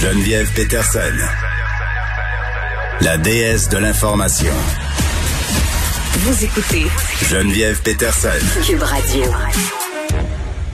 Geneviève 0.00 0.50
Peterson, 0.54 1.12
la 3.02 3.18
déesse 3.18 3.68
de 3.68 3.76
l'information. 3.76 4.52
Vous 6.20 6.42
écoutez 6.42 6.86
Geneviève 7.28 7.82
Peterson. 7.82 8.28
Cube 8.66 8.82
Radio. 8.82 9.24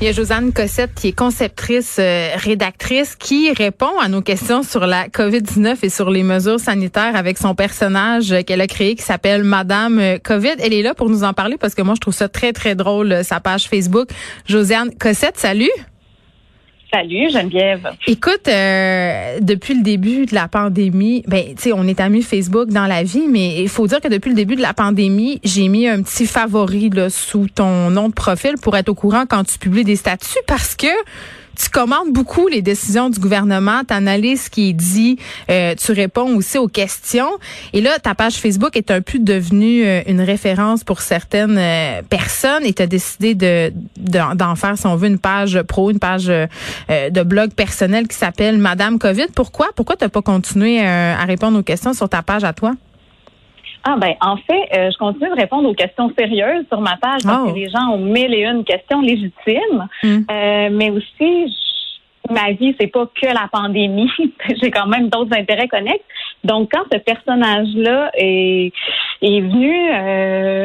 Il 0.01 0.07
y 0.07 0.09
a 0.09 0.13
Josiane 0.13 0.53
Cossette 0.53 0.95
qui 0.95 1.09
est 1.09 1.13
conceptrice, 1.13 1.97
euh, 1.99 2.37
rédactrice, 2.37 3.17
qui 3.17 3.51
répond 3.51 3.99
à 4.01 4.07
nos 4.07 4.23
questions 4.23 4.63
sur 4.63 4.87
la 4.87 5.09
COVID-19 5.09 5.79
et 5.83 5.89
sur 5.89 6.09
les 6.11 6.23
mesures 6.23 6.61
sanitaires 6.61 7.17
avec 7.17 7.37
son 7.37 7.57
personnage 7.57 8.33
qu'elle 8.47 8.61
a 8.61 8.69
créé 8.69 8.95
qui 8.95 9.03
s'appelle 9.03 9.43
Madame 9.43 9.99
euh, 9.99 10.19
COVID. 10.23 10.55
Elle 10.61 10.73
est 10.73 10.83
là 10.83 10.95
pour 10.95 11.11
nous 11.11 11.25
en 11.25 11.33
parler 11.33 11.57
parce 11.59 11.75
que 11.75 11.83
moi, 11.83 11.97
je 11.97 12.01
trouve 12.01 12.15
ça 12.15 12.29
très, 12.29 12.53
très 12.53 12.77
drôle, 12.77 13.11
euh, 13.11 13.23
sa 13.25 13.41
page 13.41 13.69
Facebook. 13.69 14.09
Josiane 14.47 14.95
Cossette, 14.95 15.37
salut. 15.37 15.73
Salut 16.97 17.29
Geneviève. 17.31 17.91
Écoute, 18.07 18.49
euh, 18.49 19.39
depuis 19.43 19.75
le 19.75 19.83
début 19.83 20.25
de 20.25 20.35
la 20.35 20.49
pandémie, 20.49 21.23
ben 21.27 21.45
tu 21.55 21.65
sais, 21.65 21.73
on 21.75 21.87
est 21.87 22.01
amis 22.01 22.23
Facebook 22.23 22.71
dans 22.71 22.87
la 22.87 23.03
vie, 23.03 23.27
mais 23.29 23.61
il 23.61 23.69
faut 23.69 23.87
dire 23.87 24.01
que 24.01 24.09
depuis 24.09 24.31
le 24.31 24.35
début 24.35 24.57
de 24.57 24.63
la 24.63 24.73
pandémie, 24.73 25.39
j'ai 25.45 25.69
mis 25.69 25.87
un 25.87 26.03
petit 26.03 26.25
favori 26.25 26.91
sous 27.11 27.49
ton 27.55 27.91
nom 27.91 28.09
de 28.09 28.15
profil 28.15 28.55
pour 28.63 28.79
être 28.79 28.89
au 28.89 28.95
courant 28.95 29.25
quand 29.29 29.45
tu 29.45 29.59
publies 29.59 29.85
des 29.85 29.97
statuts 29.97 30.39
parce 30.47 30.75
que 30.75 30.87
tu 31.57 31.69
commandes 31.71 32.13
beaucoup 32.13 32.49
les 32.49 32.63
décisions 32.63 33.11
du 33.11 33.19
gouvernement, 33.19 33.83
tu 33.87 33.95
analyses 33.95 34.43
ce 34.43 34.51
qui 34.51 34.71
est 34.71 34.73
dit, 34.73 35.19
euh, 35.51 35.75
tu 35.75 35.93
réponds 35.93 36.37
aussi 36.37 36.59
aux 36.59 36.69
questions. 36.69 37.31
Et 37.73 37.81
là, 37.81 37.99
ta 37.99 38.15
page 38.15 38.35
Facebook 38.35 38.77
est 38.77 38.91
un 38.91 39.01
peu 39.01 39.19
devenue 39.19 39.85
euh, 39.85 40.03
une 40.07 40.21
référence 40.21 40.85
pour 40.85 41.01
certaines 41.01 41.59
euh, 41.59 42.03
personnes 42.03 42.65
et 42.65 42.73
tu 42.73 42.83
as 42.83 42.87
décidé 42.87 43.35
de 43.35 43.73
d'en 43.97 44.55
faire, 44.55 44.77
si 44.79 44.87
on 44.87 44.97
veut, 44.97 45.09
une 45.09 45.19
page 45.19 45.61
pro, 45.63 45.91
une 45.91 45.99
page 45.99 46.27
de 46.27 47.23
blog 47.23 47.53
personnel 47.53 48.07
qui 48.09 48.17
s'appelle 48.17 48.59
Madame 48.59 48.99
COVID. 48.99 49.27
Pourquoi? 49.35 49.69
Pourquoi 49.75 49.97
tu 49.97 50.09
pas 50.09 50.23
continué 50.23 50.81
à 50.81 51.25
répondre 51.25 51.59
aux 51.59 51.63
questions 51.63 51.93
sur 51.93 52.09
ta 52.09 52.23
page 52.23 52.45
à 52.45 52.53
toi? 52.53 52.75
Ah 53.89 53.97
ben 53.97 54.15
en 54.21 54.37
fait, 54.37 54.69
je 54.73 54.99
continue 54.99 55.31
de 55.31 55.37
répondre 55.37 55.69
aux 55.69 55.75
questions 55.75 56.11
sérieuses 56.19 56.65
sur 56.69 56.81
ma 56.81 56.97
page 56.97 57.23
parce 57.25 57.45
que 57.45 57.51
oh. 57.51 57.55
les 57.55 57.69
gens 57.69 57.91
ont 57.93 57.99
mille 57.99 58.35
et 58.35 58.45
une 58.45 58.65
questions 58.65 59.01
légitimes, 59.01 59.87
hmm. 60.03 60.25
mais 60.73 60.91
aussi 60.91 61.53
ma 62.31 62.53
vie, 62.53 62.75
c'est 62.79 62.87
pas 62.87 63.07
que 63.07 63.27
la 63.27 63.49
pandémie. 63.51 64.11
J'ai 64.61 64.71
quand 64.71 64.87
même 64.87 65.09
d'autres 65.09 65.37
intérêts 65.37 65.69
connexes. 65.69 66.05
Donc, 66.45 66.71
quand 66.73 66.85
ce 66.93 66.99
personnage-là 66.99 68.11
est, 68.15 68.73
est 69.23 69.41
venu 69.41 69.91
euh, 69.93 70.56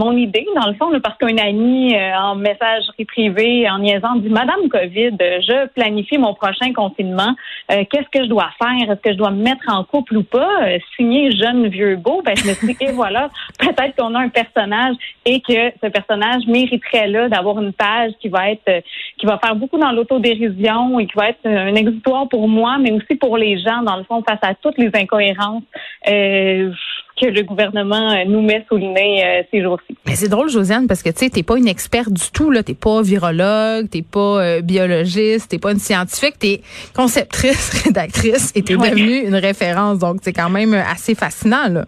mon 0.00 0.16
idée, 0.16 0.46
dans 0.54 0.66
le 0.66 0.74
fond, 0.74 0.90
parce 1.02 1.18
qu'un 1.18 1.36
ami 1.36 1.94
euh, 1.94 2.14
en 2.16 2.34
messagerie 2.34 3.04
privée, 3.04 3.68
en 3.68 3.78
niaisant, 3.80 4.16
dit 4.16 4.30
Madame 4.30 4.68
COVID, 4.70 5.16
je 5.20 5.68
planifie 5.68 6.16
mon 6.16 6.32
prochain 6.32 6.72
confinement. 6.72 7.34
Euh, 7.70 7.84
qu'est-ce 7.90 8.08
que 8.10 8.24
je 8.24 8.28
dois 8.28 8.50
faire? 8.58 8.90
Est-ce 8.90 9.00
que 9.02 9.12
je 9.12 9.18
dois 9.18 9.30
me 9.30 9.42
mettre 9.42 9.64
en 9.68 9.84
couple 9.84 10.16
ou 10.16 10.22
pas? 10.22 10.48
Signer 10.96 11.30
jeune 11.32 11.68
vieux 11.68 11.96
beau. 11.96 12.22
Ben, 12.24 12.34
je 12.34 12.48
me 12.48 12.54
suis 12.54 12.68
dit 12.68 12.76
et 12.80 12.92
voilà, 12.92 13.28
peut-être 13.58 13.94
qu'on 13.96 14.14
a 14.14 14.20
un 14.20 14.30
personnage 14.30 14.96
et 15.26 15.40
que 15.40 15.70
ce 15.82 15.88
personnage 15.88 16.46
mériterait 16.46 17.08
là 17.08 17.28
d'avoir 17.28 17.60
une 17.60 17.74
page 17.74 18.12
qui 18.20 18.30
va 18.30 18.50
être, 18.50 18.82
qui 19.18 19.26
va 19.26 19.38
faire 19.38 19.54
beaucoup 19.54 19.78
dans 19.78 19.92
l'autodérision 19.92 20.98
et 20.98 21.06
qui 21.06 21.16
va 21.16 21.28
être 21.28 21.44
un 21.44 21.74
exutoire 21.74 22.26
pour 22.28 22.48
moi, 22.48 22.78
mais 22.78 22.90
aussi 22.92 23.16
pour 23.16 23.36
les 23.36 23.58
gens, 23.58 23.82
dans 23.82 23.96
le 23.96 24.04
fond, 24.04 24.22
face 24.26 24.40
à 24.42 24.54
toutes 24.54 24.78
les 24.78 24.90
incohérences 24.94 25.62
euh, 26.08 26.72
que 27.20 27.26
le 27.26 27.42
gouvernement 27.42 28.12
euh, 28.12 28.24
nous 28.26 28.42
met 28.42 28.64
sous 28.68 28.76
le 28.76 28.86
nez 28.86 29.24
euh, 29.24 29.42
ces 29.50 29.62
jours-ci. 29.62 29.96
Mais 30.06 30.14
c'est 30.14 30.28
drôle, 30.28 30.48
Josiane, 30.48 30.86
parce 30.86 31.02
que 31.02 31.10
tu 31.10 31.18
sais, 31.18 31.30
t'es 31.30 31.42
pas 31.42 31.58
une 31.58 31.68
experte 31.68 32.12
du 32.12 32.30
tout, 32.32 32.50
là. 32.50 32.62
T'es 32.62 32.74
pas 32.74 33.02
virologue, 33.02 33.88
t'es 33.90 34.02
pas 34.02 34.60
biologiste, 34.60 35.50
t'es 35.50 35.58
pas 35.58 35.72
une 35.72 35.78
scientifique, 35.78 36.38
t'es 36.38 36.60
conceptrice, 36.94 37.70
rédactrice, 37.84 38.52
et 38.54 38.62
t'es 38.62 38.76
devenue 38.76 39.26
une 39.26 39.36
référence. 39.36 39.98
Donc, 39.98 40.20
c'est 40.22 40.32
quand 40.32 40.50
même 40.50 40.74
assez 40.74 41.14
fascinant, 41.14 41.68
là. 41.68 41.86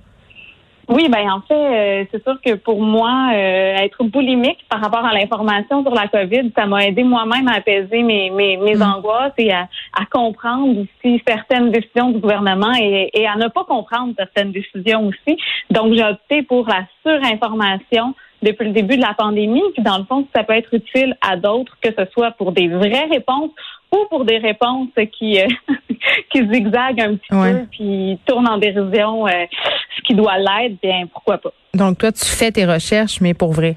Oui, 0.92 1.08
ben 1.08 1.30
en 1.30 1.40
fait, 1.40 1.54
euh, 1.54 2.04
c'est 2.10 2.22
sûr 2.22 2.38
que 2.44 2.52
pour 2.54 2.82
moi, 2.82 3.30
euh, 3.32 3.76
être 3.76 4.04
boulimique 4.04 4.58
par 4.68 4.80
rapport 4.82 5.04
à 5.04 5.14
l'information 5.14 5.82
sur 5.82 5.94
la 5.94 6.06
COVID, 6.06 6.52
ça 6.54 6.66
m'a 6.66 6.86
aidé 6.86 7.02
moi-même 7.02 7.48
à 7.48 7.54
apaiser 7.54 8.02
mes, 8.02 8.28
mes, 8.28 8.58
mes 8.58 8.74
mm. 8.74 8.82
angoisses 8.82 9.32
et 9.38 9.50
à, 9.52 9.68
à, 9.98 10.04
comprendre 10.10 10.80
aussi 10.80 11.22
certaines 11.26 11.70
décisions 11.70 12.10
du 12.10 12.18
gouvernement 12.18 12.74
et, 12.78 13.10
et, 13.14 13.26
à 13.26 13.36
ne 13.36 13.48
pas 13.48 13.64
comprendre 13.64 14.12
certaines 14.18 14.52
décisions 14.52 15.06
aussi. 15.06 15.38
Donc, 15.70 15.94
j'ai 15.94 16.04
opté 16.04 16.42
pour 16.42 16.68
la 16.68 16.84
surinformation 17.02 18.14
depuis 18.42 18.66
le 18.66 18.72
début 18.72 18.96
de 18.96 19.02
la 19.02 19.14
pandémie. 19.14 19.62
Puis 19.72 19.82
dans 19.82 19.98
le 19.98 20.04
fond, 20.04 20.26
ça 20.34 20.44
peut 20.44 20.54
être 20.54 20.74
utile 20.74 21.16
à 21.20 21.36
d'autres, 21.36 21.76
que 21.80 21.90
ce 21.96 22.04
soit 22.12 22.32
pour 22.32 22.52
des 22.52 22.68
vraies 22.68 23.06
réponses 23.10 23.50
ou 23.92 24.06
pour 24.10 24.24
des 24.24 24.38
réponses 24.38 24.88
qui 25.18 25.40
euh, 25.40 25.46
qui 26.30 26.38
zigzaguent 26.52 27.00
un 27.00 27.16
petit 27.16 27.28
peu 27.30 27.66
puis 27.70 28.18
tournent 28.26 28.48
en 28.48 28.58
dérision 28.58 29.26
euh, 29.26 29.44
qui 30.04 30.14
doit 30.14 30.38
l'être, 30.38 30.80
bien 30.82 31.06
pourquoi 31.12 31.38
pas. 31.38 31.52
Donc 31.74 31.98
toi, 31.98 32.12
tu 32.12 32.24
fais 32.24 32.52
tes 32.52 32.66
recherches, 32.66 33.20
mais 33.20 33.34
pour 33.34 33.52
vrai. 33.52 33.76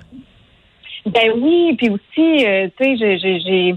Ben 1.06 1.32
oui, 1.38 1.76
puis 1.78 1.90
aussi, 1.90 2.46
euh, 2.46 2.68
tu 2.78 2.98
sais, 2.98 3.18
j'ai 3.20 3.76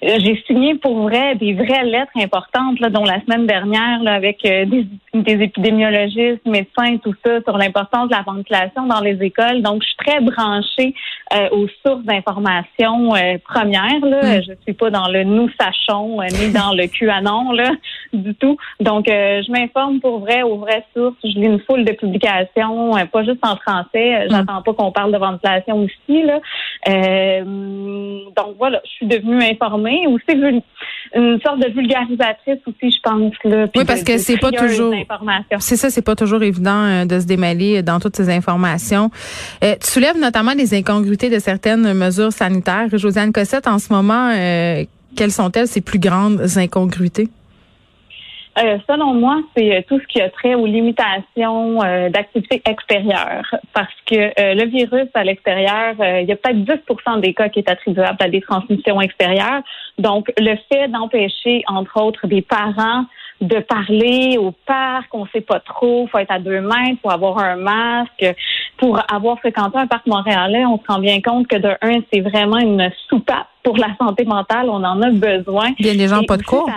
j'ai 0.00 0.42
signé 0.46 0.74
pour 0.76 1.02
vrai 1.02 1.34
des 1.34 1.52
vraies 1.52 1.84
lettres 1.84 2.12
importantes, 2.16 2.80
là, 2.80 2.88
dont 2.88 3.04
la 3.04 3.20
semaine 3.22 3.46
dernière, 3.46 4.02
là, 4.02 4.14
avec 4.14 4.44
euh, 4.44 4.64
des, 4.64 4.86
des, 5.14 5.44
épidémiologistes, 5.44 6.46
médecins, 6.46 6.96
tout 7.02 7.14
ça, 7.24 7.40
sur 7.42 7.58
l'importance 7.58 8.08
de 8.08 8.14
la 8.14 8.22
ventilation 8.22 8.86
dans 8.86 9.00
les 9.00 9.22
écoles. 9.22 9.62
Donc, 9.62 9.82
je 9.82 9.88
suis 9.88 9.96
très 9.96 10.20
branchée 10.20 10.94
euh, 11.34 11.48
aux 11.50 11.66
sources 11.84 12.04
d'information 12.04 13.10
premières. 13.44 14.04
Là. 14.04 14.38
Mm. 14.38 14.42
Je 14.42 14.52
suis 14.62 14.72
pas 14.72 14.90
dans 14.90 15.08
le 15.08 15.24
nous 15.24 15.48
sachons 15.60 16.18
ni 16.22 16.52
dans 16.52 16.72
le 16.74 16.86
QAnon 16.86 17.52
là, 17.52 17.70
du 18.12 18.34
tout. 18.34 18.56
Donc, 18.80 19.04
je 19.08 19.50
m'informe 19.50 20.00
pour 20.00 20.20
vrai 20.20 20.42
aux 20.42 20.56
vraies 20.56 20.84
sources. 20.94 21.16
Je 21.22 21.38
lis 21.38 21.46
une 21.46 21.60
foule 21.60 21.84
de 21.84 21.92
publications, 21.92 22.92
pas 23.12 23.24
juste 23.24 23.44
en 23.44 23.56
français. 23.56 24.26
Mm. 24.26 24.30
J'attends 24.30 24.62
pas 24.62 24.72
qu'on 24.72 24.92
parle 24.92 25.12
de 25.12 25.18
ventilation 25.18 25.84
aussi. 25.84 26.22
Là. 26.22 26.40
donc 27.44 28.56
voilà, 28.58 28.80
je 28.84 28.90
suis 28.90 29.06
devenue 29.06 29.42
informée 29.42 29.81
ou 30.08 30.18
c'est 30.26 30.34
une 30.34 31.40
sorte 31.44 31.60
de 31.60 31.70
vulgarisatrice 31.70 32.60
aussi, 32.66 32.90
je 32.90 33.00
pense. 33.02 33.32
Là, 33.44 33.66
oui, 33.76 33.84
parce 33.84 34.02
que 34.02 34.18
c'est 34.18 34.38
pas 34.38 34.50
toujours. 34.50 34.94
C'est 35.58 35.76
ça, 35.76 35.90
c'est 35.90 36.02
pas 36.02 36.16
toujours 36.16 36.42
évident 36.42 36.84
euh, 36.84 37.04
de 37.04 37.20
se 37.20 37.26
démêler 37.26 37.82
dans 37.82 38.00
toutes 38.00 38.16
ces 38.16 38.30
informations. 38.30 39.10
Euh, 39.62 39.74
tu 39.80 39.90
soulèves 39.90 40.18
notamment 40.18 40.52
les 40.52 40.74
incongruités 40.74 41.30
de 41.30 41.38
certaines 41.38 41.92
mesures 41.92 42.32
sanitaires. 42.32 42.88
Josiane 42.92 43.32
Cossette, 43.32 43.66
en 43.66 43.78
ce 43.78 43.92
moment, 43.92 44.30
euh, 44.34 44.84
quelles 45.16 45.32
sont-elles 45.32 45.68
ces 45.68 45.80
plus 45.80 45.98
grandes 45.98 46.40
incongruités? 46.56 47.28
Euh, 48.58 48.78
selon 48.88 49.14
moi, 49.14 49.40
c'est 49.56 49.76
euh, 49.76 49.80
tout 49.88 49.98
ce 49.98 50.06
qui 50.06 50.20
a 50.20 50.28
trait 50.28 50.54
aux 50.54 50.66
limitations 50.66 51.82
euh, 51.82 52.10
d'activité 52.10 52.60
extérieure. 52.68 53.44
Parce 53.72 53.94
que 54.06 54.32
le 54.36 54.66
virus 54.66 55.08
à 55.14 55.24
l'extérieur, 55.24 55.94
il 55.98 56.28
y 56.28 56.32
a 56.32 56.36
peut-être 56.36 56.64
10 56.64 57.20
des 57.20 57.32
cas 57.32 57.48
qui 57.48 57.60
est 57.60 57.68
attribuable 57.68 58.18
à 58.20 58.28
des 58.28 58.42
transmissions 58.42 59.00
extérieures. 59.00 59.62
Donc, 59.98 60.30
le 60.38 60.56
fait 60.70 60.88
d'empêcher, 60.88 61.62
entre 61.66 62.00
autres, 62.02 62.26
des 62.26 62.42
parents 62.42 63.04
de 63.40 63.58
parler 63.58 64.38
au 64.38 64.52
parc, 64.52 65.12
on 65.14 65.26
sait 65.26 65.40
pas 65.40 65.58
trop, 65.58 66.06
faut 66.06 66.18
être 66.18 66.30
à 66.30 66.38
deux 66.38 66.60
mètres, 66.60 67.00
faut 67.02 67.10
avoir 67.10 67.38
un 67.38 67.56
masque. 67.56 68.34
Pour 68.76 69.00
avoir 69.12 69.38
fréquenté 69.38 69.78
un 69.78 69.86
parc 69.86 70.06
montréalais, 70.06 70.64
on 70.64 70.78
se 70.78 70.86
rend 70.86 71.00
bien 71.00 71.20
compte 71.20 71.48
que 71.48 71.56
de 71.56 71.70
un, 71.82 72.00
c'est 72.12 72.20
vraiment 72.20 72.58
une 72.58 72.90
soupape 73.08 73.48
pour 73.62 73.76
la 73.76 73.88
santé 73.96 74.24
mentale, 74.24 74.68
on 74.68 74.82
en 74.82 75.00
a 75.02 75.10
besoin. 75.10 75.70
Il 75.78 75.86
y 75.86 75.90
a 75.90 75.94
des 75.94 76.08
gens 76.08 76.22
pas 76.24 76.36
de 76.36 76.42
cours. 76.42 76.68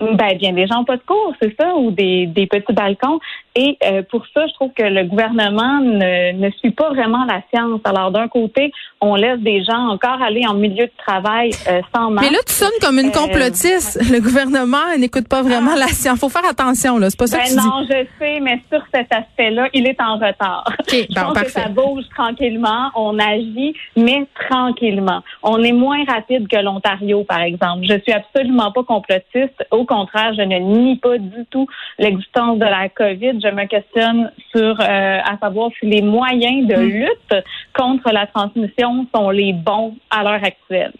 Ben, 0.00 0.38
bien 0.38 0.54
des 0.54 0.66
gens 0.66 0.82
pas 0.84 0.96
de 0.96 1.02
cours, 1.02 1.34
c'est 1.42 1.54
ça, 1.60 1.76
ou 1.76 1.90
des, 1.90 2.26
des 2.26 2.46
petits 2.46 2.72
balcons. 2.72 3.20
Et 3.56 3.76
euh, 3.84 4.02
pour 4.08 4.24
ça, 4.32 4.46
je 4.46 4.52
trouve 4.54 4.72
que 4.72 4.82
le 4.82 5.04
gouvernement 5.04 5.80
ne, 5.80 6.32
ne 6.32 6.50
suit 6.52 6.70
pas 6.70 6.90
vraiment 6.90 7.24
la 7.24 7.42
science. 7.52 7.80
Alors, 7.84 8.12
d'un 8.12 8.28
côté, 8.28 8.72
on 9.00 9.16
laisse 9.16 9.40
des 9.40 9.64
gens 9.64 9.88
encore 9.88 10.22
aller 10.22 10.46
en 10.46 10.54
milieu 10.54 10.86
de 10.86 10.92
travail 11.04 11.50
euh, 11.68 11.80
sans 11.94 12.10
masque. 12.10 12.28
Mais 12.28 12.36
là, 12.36 12.42
tu 12.46 12.54
sonnes 12.54 12.68
comme 12.80 12.98
une 13.00 13.08
euh, 13.08 13.10
complotiste. 13.10 14.00
le 14.10 14.20
gouvernement 14.20 14.96
n'écoute 14.96 15.26
pas 15.26 15.42
vraiment 15.42 15.74
la 15.74 15.88
science. 15.88 16.20
Faut 16.20 16.28
faire 16.28 16.48
attention, 16.48 16.98
là. 16.98 17.10
C'est 17.10 17.18
pas 17.18 17.26
ça 17.26 17.38
ben 17.38 17.44
que 17.44 17.50
tu 17.50 17.56
non, 17.56 17.82
je 17.90 18.06
sais, 18.18 18.40
mais 18.40 18.62
sur 18.70 18.82
cet 18.94 19.12
aspect-là, 19.12 19.68
il 19.74 19.88
est 19.88 20.00
en 20.00 20.14
retard. 20.14 20.64
Okay, 20.80 21.08
je 21.10 21.20
pense 21.20 21.42
que 21.42 21.50
ça 21.50 21.68
bouge 21.68 22.04
tranquillement. 22.14 22.90
On 22.94 23.18
agit, 23.18 23.74
mais 23.96 24.26
tranquillement. 24.48 25.22
On 25.42 25.60
est 25.62 25.72
moins 25.72 26.04
rapide 26.04 26.46
que 26.46 26.58
l'Ontario, 26.58 27.24
par 27.24 27.40
exemple. 27.40 27.80
Je 27.82 27.98
suis 28.00 28.12
absolument 28.12 28.70
pas 28.70 28.84
complotiste. 28.84 29.66
Au 29.72 29.84
contraire, 29.84 30.34
je 30.34 30.42
ne 30.42 30.58
nie 30.58 30.96
pas 30.96 31.18
du 31.18 31.46
tout 31.50 31.66
l'existence 31.98 32.58
de 32.58 32.64
la 32.64 32.88
COVID 32.88 33.39
je 33.42 33.48
me 33.48 33.66
questionne 33.66 34.30
sur 34.50 34.80
euh, 34.80 35.18
à 35.24 35.38
savoir 35.38 35.70
si 35.78 35.86
les 35.86 36.02
moyens 36.02 36.66
de 36.66 36.76
hmm. 36.76 36.88
lutte 36.88 37.44
contre 37.74 38.12
la 38.12 38.26
transmission 38.26 39.06
sont 39.14 39.30
les 39.30 39.52
bons 39.52 39.96
à 40.10 40.22
l'heure 40.22 40.44
actuelle. 40.44 40.92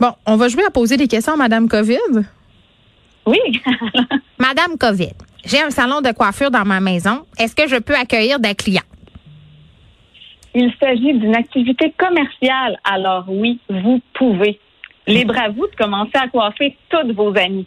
Bon, 0.00 0.12
on 0.26 0.36
va 0.36 0.48
jouer 0.48 0.64
à 0.64 0.70
poser 0.70 0.96
des 0.96 1.08
questions 1.08 1.34
à 1.34 1.36
Madame 1.36 1.68
COVID? 1.68 2.24
Oui. 3.26 3.38
Madame 4.38 4.78
COVID, 4.78 5.12
j'ai 5.44 5.60
un 5.60 5.70
salon 5.70 6.00
de 6.00 6.12
coiffure 6.12 6.50
dans 6.50 6.64
ma 6.64 6.80
maison. 6.80 7.24
Est-ce 7.38 7.54
que 7.54 7.68
je 7.68 7.76
peux 7.76 7.94
accueillir 7.94 8.38
des 8.38 8.54
clients? 8.54 8.82
Il 10.54 10.72
s'agit 10.80 11.14
d'une 11.14 11.36
activité 11.36 11.92
commerciale. 11.98 12.78
Alors 12.84 13.24
oui, 13.28 13.60
vous 13.68 14.00
pouvez. 14.14 14.58
Libre 15.06 15.38
à 15.38 15.48
vous 15.48 15.66
de 15.66 15.74
commencer 15.76 16.16
à 16.16 16.28
coiffer 16.28 16.76
toutes 16.88 17.12
vos 17.12 17.36
amis. 17.36 17.66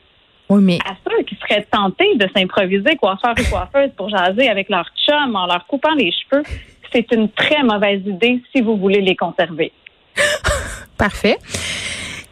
Oui, 0.52 0.62
mais... 0.62 0.80
À 0.86 0.96
ceux 1.08 1.24
qui 1.24 1.38
seraient 1.38 1.66
tentés 1.72 2.14
de 2.16 2.28
s'improviser 2.36 2.98
coiffeur 2.98 3.34
et 3.38 3.44
coiffeuse 3.46 3.92
pour 3.96 4.10
jaser 4.10 4.50
avec 4.50 4.68
leur 4.68 4.86
chum 5.08 5.34
en 5.34 5.46
leur 5.46 5.66
coupant 5.66 5.94
les 5.96 6.12
cheveux, 6.12 6.44
c'est 6.92 7.10
une 7.14 7.30
très 7.30 7.64
mauvaise 7.64 8.02
idée 8.06 8.42
si 8.54 8.62
vous 8.62 8.76
voulez 8.76 9.00
les 9.00 9.16
conserver. 9.16 9.72
Parfait. 10.98 11.38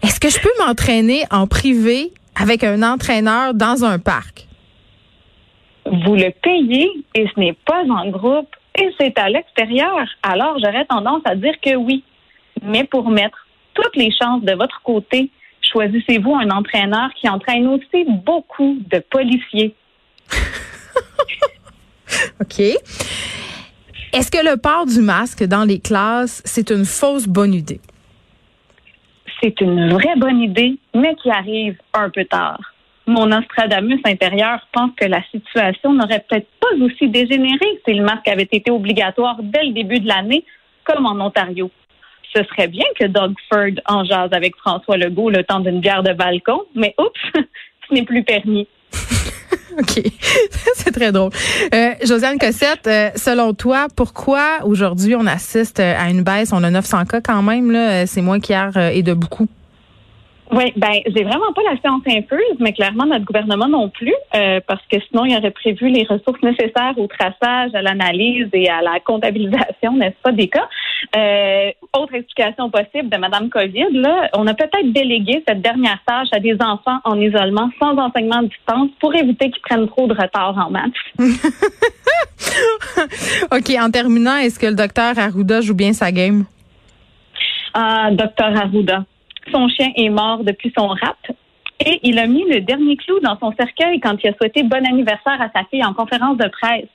Est-ce 0.03 0.19
que 0.19 0.27
je 0.27 0.37
peux 0.41 0.51
m'entraîner 0.59 1.23
en 1.31 1.47
privé 1.47 2.11
avec 2.35 2.65
un 2.65 2.83
entraîneur 2.83 3.53
dans 3.53 3.85
un 3.85 3.99
parc? 3.99 4.47
Vous 5.85 6.15
le 6.15 6.31
payez 6.41 6.91
et 7.15 7.25
ce 7.33 7.39
n'est 7.39 7.55
pas 7.65 7.83
en 7.89 8.09
groupe 8.09 8.53
et 8.77 8.89
c'est 8.99 9.17
à 9.17 9.29
l'extérieur. 9.29 10.05
Alors, 10.23 10.59
j'aurais 10.59 10.83
tendance 10.83 11.21
à 11.23 11.35
dire 11.35 11.55
que 11.61 11.73
oui. 11.75 12.03
Mais 12.63 12.83
pour 12.83 13.09
mettre 13.09 13.47
toutes 13.73 13.95
les 13.95 14.11
chances 14.11 14.43
de 14.43 14.51
votre 14.55 14.81
côté, 14.83 15.31
choisissez-vous 15.71 16.35
un 16.35 16.49
entraîneur 16.49 17.09
qui 17.19 17.27
entraîne 17.29 17.67
aussi 17.67 18.05
beaucoup 18.07 18.77
de 18.91 18.99
policiers? 19.09 19.75
OK. 22.41 22.59
Est-ce 24.11 24.31
que 24.31 24.43
le 24.43 24.57
port 24.57 24.85
du 24.85 25.01
masque 25.01 25.43
dans 25.43 25.63
les 25.63 25.79
classes, 25.79 26.41
c'est 26.45 26.71
une 26.71 26.85
fausse 26.85 27.27
bonne 27.27 27.53
idée? 27.53 27.79
C'est 29.41 29.61
une 29.61 29.89
vraie 29.89 30.15
bonne 30.17 30.41
idée, 30.41 30.77
mais 30.93 31.15
qui 31.15 31.29
arrive 31.29 31.77
un 31.93 32.09
peu 32.09 32.25
tard. 32.25 32.59
Mon 33.05 33.27
Nostradamus 33.27 34.01
intérieur 34.05 34.67
pense 34.71 34.91
que 34.95 35.05
la 35.05 35.23
situation 35.31 35.93
n'aurait 35.93 36.23
peut-être 36.27 36.47
pas 36.59 36.83
aussi 36.83 37.07
dégénéré 37.07 37.81
si 37.87 37.93
le 37.93 38.03
masque 38.03 38.27
avait 38.27 38.47
été 38.51 38.69
obligatoire 38.69 39.37
dès 39.41 39.63
le 39.63 39.73
début 39.73 39.99
de 39.99 40.07
l'année, 40.07 40.43
comme 40.83 41.05
en 41.05 41.19
Ontario. 41.25 41.71
Ce 42.35 42.43
serait 42.43 42.67
bien 42.67 42.85
que 42.99 43.05
Doug 43.05 43.33
Ford 43.51 43.71
en 43.85 44.03
jase 44.03 44.29
avec 44.31 44.55
François 44.57 44.97
Legault 44.97 45.29
le 45.29 45.43
temps 45.43 45.59
d'une 45.59 45.79
bière 45.79 46.03
de 46.03 46.13
balcon, 46.13 46.61
mais 46.75 46.93
oups, 46.99 47.19
ce 47.89 47.93
n'est 47.93 48.03
plus 48.03 48.23
permis. 48.23 48.67
OK. 49.77 50.01
C'est 50.75 50.91
très 50.91 51.11
drôle. 51.11 51.31
Euh, 51.73 51.91
Josiane 52.03 52.37
Cossette, 52.37 52.87
euh, 52.87 53.09
selon 53.15 53.53
toi, 53.53 53.87
pourquoi 53.95 54.59
aujourd'hui 54.63 55.15
on 55.15 55.25
assiste 55.25 55.79
à 55.79 56.09
une 56.09 56.23
baisse? 56.23 56.51
On 56.53 56.63
a 56.63 56.69
900 56.69 57.05
cas 57.05 57.21
quand 57.21 57.41
même, 57.41 57.71
là. 57.71 58.05
C'est 58.05 58.21
moins 58.21 58.39
qu'hier 58.39 58.71
euh, 58.75 58.89
et 58.89 59.03
de 59.03 59.13
beaucoup. 59.13 59.47
Oui, 60.51 60.73
ben 60.75 60.93
j'ai 61.05 61.23
vraiment 61.23 61.53
pas 61.53 61.61
la 61.61 61.79
science 61.79 62.01
infuse, 62.07 62.57
mais 62.59 62.73
clairement 62.73 63.05
notre 63.05 63.25
gouvernement 63.25 63.67
non 63.67 63.89
plus, 63.89 64.15
euh, 64.35 64.59
parce 64.67 64.81
que 64.91 64.97
sinon 65.07 65.25
il 65.25 65.37
aurait 65.37 65.51
prévu 65.51 65.89
les 65.89 66.05
ressources 66.05 66.41
nécessaires 66.41 66.95
au 66.97 67.05
traçage, 67.05 67.75
à 67.75 67.83
l'analyse 67.83 68.47
et 68.53 68.67
à 68.67 68.81
la 68.81 68.99
comptabilisation, 68.99 69.95
n'est-ce 69.95 70.19
pas, 70.23 70.31
des 70.31 70.47
cas. 70.47 70.67
Euh, 71.15 71.71
autre 71.93 72.15
explication 72.15 72.71
possible 72.71 73.09
de 73.09 73.17
Madame 73.17 73.49
Covid, 73.49 73.89
là, 73.91 74.29
on 74.33 74.47
a 74.47 74.55
peut-être 74.55 74.91
délégué 74.91 75.43
cette 75.47 75.61
dernière 75.61 75.99
tâche 76.05 76.29
à 76.31 76.39
des 76.39 76.57
enfants 76.59 76.97
en 77.03 77.19
isolement 77.19 77.69
sans 77.79 77.95
enseignement 77.97 78.37
à 78.37 78.43
distance 78.43 78.89
pour 78.99 79.13
éviter 79.15 79.51
qu'ils 79.51 79.61
prennent 79.61 79.87
trop 79.87 80.07
de 80.07 80.13
retard 80.13 80.57
en 80.57 80.71
maths. 80.71 80.93
OK, 83.51 83.69
en 83.79 83.91
terminant, 83.91 84.37
est-ce 84.37 84.57
que 84.57 84.65
le 84.65 84.75
docteur 84.75 85.19
Arruda 85.19 85.61
joue 85.61 85.75
bien 85.75 85.93
sa 85.93 86.11
game? 86.11 86.45
Ah, 87.73 88.09
docteur 88.11 88.57
Arruda. 88.57 89.05
Son 89.51 89.67
chien 89.69 89.91
est 89.95 90.09
mort 90.09 90.43
depuis 90.43 90.71
son 90.77 90.87
rap. 90.87 91.17
Et 91.85 91.99
il 92.03 92.19
a 92.19 92.27
mis 92.27 92.43
le 92.49 92.59
dernier 92.61 92.97
clou 92.97 93.19
dans 93.21 93.37
son 93.39 93.53
cercueil 93.53 93.99
quand 93.99 94.17
il 94.23 94.29
a 94.29 94.33
souhaité 94.33 94.63
bon 94.63 94.85
anniversaire 94.85 95.41
à 95.41 95.49
sa 95.55 95.63
fille 95.65 95.83
en 95.83 95.93
conférence 95.93 96.37
de 96.37 96.47
presse. 96.49 96.89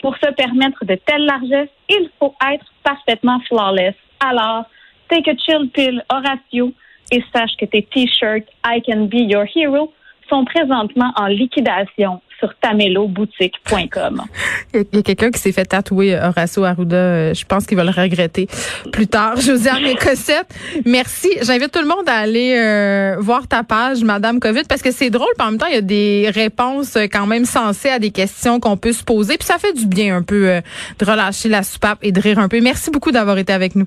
Pour 0.00 0.16
se 0.16 0.30
permettre 0.32 0.84
de 0.84 0.94
telles 0.94 1.24
largesses, 1.24 1.70
il 1.88 2.10
faut 2.18 2.34
être 2.52 2.66
parfaitement 2.84 3.40
flawless. 3.48 3.94
Alors, 4.20 4.64
take 5.08 5.30
a 5.30 5.34
chill 5.36 5.70
pill, 5.70 6.04
Horatio, 6.10 6.72
et 7.10 7.24
sache 7.34 7.56
que 7.58 7.64
tes 7.64 7.82
t-shirts 7.82 8.46
I 8.64 8.82
can 8.82 9.06
be 9.06 9.30
your 9.30 9.46
hero 9.54 9.92
sont 10.28 10.44
présentement 10.44 11.10
en 11.16 11.26
liquidation 11.26 12.20
sur 12.38 12.54
tamelloboutique.com. 12.56 14.22
Il 14.74 14.84
y 14.92 14.98
a 14.98 15.02
quelqu'un 15.02 15.30
qui 15.30 15.40
s'est 15.40 15.52
fait 15.52 15.64
tatouer 15.64 16.14
euh, 16.14 16.28
Horacio 16.28 16.64
Arruda. 16.64 16.96
Euh, 16.96 17.34
je 17.34 17.44
pense 17.44 17.66
qu'il 17.66 17.76
va 17.76 17.84
le 17.84 17.90
regretter 17.90 18.46
plus 18.92 19.06
tard. 19.06 19.36
Josiane 19.40 19.94
Cossette, 19.96 20.48
merci. 20.84 21.28
J'invite 21.42 21.72
tout 21.72 21.80
le 21.80 21.88
monde 21.88 22.08
à 22.08 22.14
aller 22.14 22.54
euh, 22.56 23.16
voir 23.18 23.46
ta 23.46 23.62
page, 23.62 24.02
Madame 24.02 24.40
Covid, 24.40 24.62
parce 24.68 24.82
que 24.82 24.90
c'est 24.90 25.10
drôle. 25.10 25.28
en 25.40 25.50
même 25.50 25.58
temps, 25.58 25.66
il 25.66 25.74
y 25.74 25.78
a 25.78 25.82
des 25.82 26.30
réponses 26.32 26.96
quand 27.10 27.26
même 27.26 27.44
sensées 27.44 27.90
à 27.90 27.98
des 27.98 28.10
questions 28.10 28.60
qu'on 28.60 28.76
peut 28.76 28.92
se 28.92 29.04
poser. 29.04 29.36
Puis 29.36 29.46
ça 29.46 29.58
fait 29.58 29.72
du 29.72 29.86
bien 29.86 30.16
un 30.16 30.22
peu 30.22 30.60
de 30.98 31.04
relâcher 31.04 31.48
la 31.48 31.62
soupape 31.62 31.98
et 32.02 32.12
de 32.12 32.20
rire 32.20 32.38
un 32.38 32.48
peu. 32.48 32.60
Merci 32.60 32.90
beaucoup 32.90 33.10
d'avoir 33.10 33.38
été 33.38 33.52
avec 33.52 33.74
nous. 33.74 33.86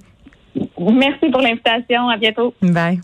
Merci 0.80 1.30
pour 1.32 1.42
l'invitation. 1.42 2.10
À 2.10 2.18
bientôt. 2.18 2.54
Bye. 2.62 3.02